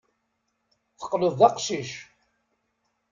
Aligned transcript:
Teqqleḍ 0.99 1.33
d 1.39 1.41
aqcic. 1.47 1.91